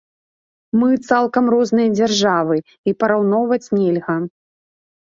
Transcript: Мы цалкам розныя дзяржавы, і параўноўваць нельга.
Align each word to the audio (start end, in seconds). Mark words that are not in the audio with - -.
Мы 0.83 0.87
цалкам 1.09 1.45
розныя 1.55 1.89
дзяржавы, 1.99 2.55
і 2.89 2.95
параўноўваць 3.05 3.65
нельга. 3.81 4.21